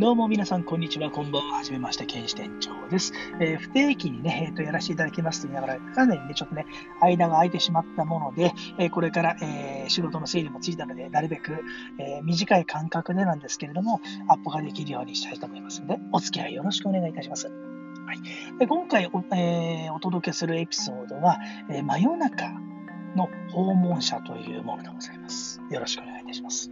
[0.00, 1.10] どうも皆さん、こんにちは。
[1.10, 1.56] こんばんは。
[1.58, 3.12] はじめまして、ケンシ店長です。
[3.38, 6.64] えー、不定期にね、えー、と、やらせていただきますと言いながら、かなりね、ちょっとね、
[7.02, 11.52] 間が空いてしまったもので、えー、これから、え仕事の整理もついたので、なるべく、
[11.98, 17.48] え短い間隔でなんですけれども、アップができるようにしたいと思いますので、お付き合いよろしくお願いいたします。
[17.48, 22.50] はい、で今回お,、えお届けするエピソードは、え真夜中
[23.16, 25.60] の訪問者というものでございます。
[25.68, 26.70] よろしくお願いいたします。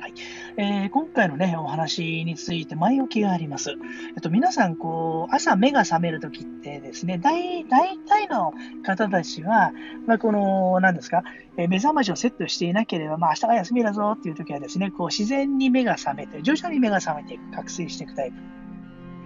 [0.00, 0.14] はい
[0.56, 3.70] えー、今回のね、お話について前置きがあります。
[3.70, 9.72] えっと、皆さん、こう、朝目が覚めるときってですね、大大体の方たちは、
[10.06, 11.22] まあ、この、何ですか、
[11.58, 18.36] えー、目覚ましをセットしていなければ、まあ、明日が休みだぞっていうときはですね、こう、自然に目が覚めて、徐々に目が覚めていく、覚醒していくタイプ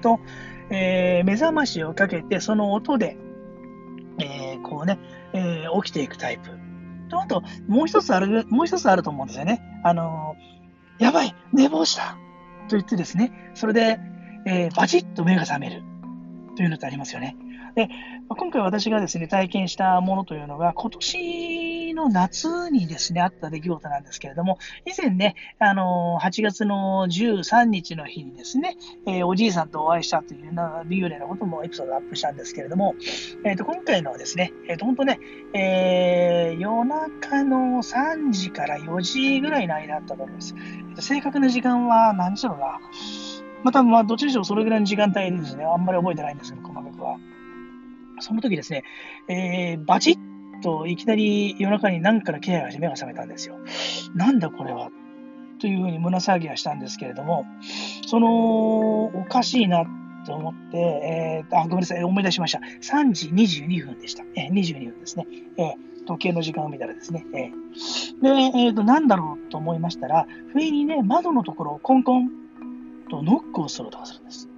[0.03, 0.19] と、
[0.71, 3.17] えー、目覚ましをかけて、その音で、
[4.19, 4.99] えこうね、
[5.33, 6.51] え起きていくタイプ。
[7.09, 9.61] と、あと、もう一つある、もう一つあると思うんですよね。
[9.83, 10.37] あの
[10.99, 12.17] やばい寝坊した。
[12.69, 13.99] と言ってですね、それで、
[14.47, 15.83] えー、バチッと目が覚める。
[16.57, 17.37] というのってありますよね。
[17.75, 17.89] で、
[18.29, 32.95] 今回私がですね、体験したものというのが、今年の夏にですね、あった出来事なんですけれども、以前ね、あの、8月の13日の日にですね、えー、おじいさんとお会いしたというな、いうようなこともエピソードアップしたんですけれども、
[33.45, 35.19] えっ、ー、と、今回のはですね、えっ、ー、と、本当ね、
[35.53, 40.55] えー、夜中の3時から4時ぐらいの間だったと思います。
[41.01, 42.79] 正確な時間は何時だろうな？
[43.65, 45.65] また、まあ、どっちにしろそれぐらいの時間帯ですね。
[45.65, 47.17] あんまり覚えてないんですけど、細かくは。
[48.21, 48.85] その時ですね、
[49.29, 53.57] えー、バチッといきなり夜中に何から気配がして目が覚めたんですよ。
[54.15, 54.91] なんだこれは
[55.59, 57.47] というふうに胸騒ぎはしたんですけれども、
[58.07, 59.87] その、おかしいな
[60.27, 62.61] と思って、えー、あ、ごめんなさい、思い出しました。
[62.83, 64.25] 3時22分でした。
[64.37, 65.27] えー、22分ですね。
[65.57, 67.25] えー、時計の時間を見たらですね。
[67.33, 72.44] えー、で、えっ、ー、と、なんだろうと思いましたら、不意にね、窓のところをコンコン
[73.17, 74.49] とノックをする音がするんです。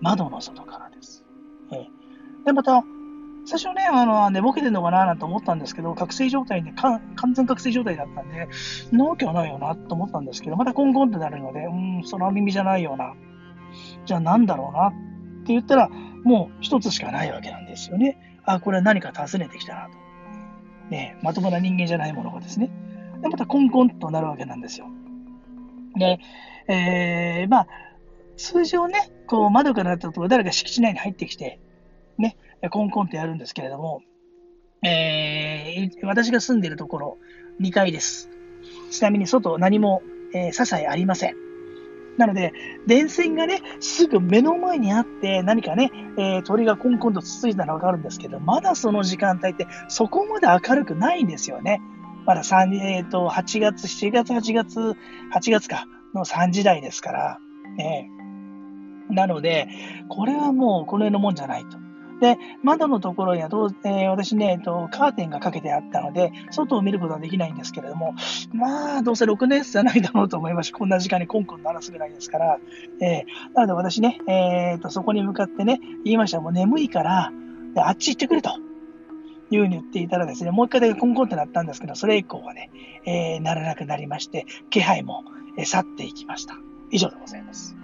[0.00, 1.24] 窓の外からです。
[1.72, 2.00] えー
[2.44, 2.84] で、また、
[3.46, 7.00] 最初ね、あの、寝ぼけてんのかななんて思ったんですけど、覚醒状態で、完
[7.34, 8.48] 全覚醒状態だったんで、
[8.92, 13.14] なわけはないよなと思ったんですけど、またコンコンってなるので、うん、その耳じゃないような。
[14.04, 14.90] じゃあなんだろうなっ
[15.44, 15.88] て言ったら、
[16.24, 18.40] もう一つしかないわけなんですよね。
[18.44, 19.90] あ、これは何か尋ねてきたなと。
[20.90, 22.70] ね、まともな人間じゃないものがですね。
[23.20, 24.86] で、またコンコンとなるわけなんですよ。
[25.96, 26.20] で、
[26.68, 27.66] えー、まあ、
[28.40, 31.60] 通常ね、こう窓からだと誰か敷地内に入ってきて、
[32.16, 32.38] ね、
[32.70, 34.02] コンコンってやるんですけれども、
[34.82, 37.18] えー、私が住んでいるところ、
[37.60, 38.30] 2階です。
[38.90, 40.02] ちなみに外何も、
[40.34, 41.36] えー、些細ありません。
[42.16, 42.52] なので、
[42.86, 51.82] 電線がね、すぐ目の前にあって、何かね、えー、鳥がコンコンとつついたらわかるんですけど、まだその時間帯ってそこまで明るくないんですよね。
[52.24, 54.96] まだ3、えっ、ー、と、8月、7月、8月、
[55.34, 55.84] 8月か、
[56.14, 57.38] の3時台ですから、
[57.76, 58.10] ね。
[59.10, 59.68] なので、
[60.08, 61.78] これはもうこの辺のもんじゃないと。
[62.20, 68.14] で、窓のところにはどう、えー、私ね、えっと、カーテンがかけてあったので、外を見ることはできないんですけれども、
[68.52, 72.58] まあ、どうせ6年生じゃないだろうと思いますし、こんな時間にコンコン鳴らすぐらいですから、
[73.00, 77.32] えー、なので私ね、えー、と、そこに向かってね、言いました、もう眠いから、
[77.74, 78.50] であっち行ってくれと。
[79.52, 82.70] いうふうに言っていたらですね、もう一回だけコンコンってなったんですけど、それ以降はね、
[83.04, 85.24] えー、ならなくなりまして、気配も、
[85.56, 86.56] え去っていきました。
[86.92, 87.76] 以上でございます。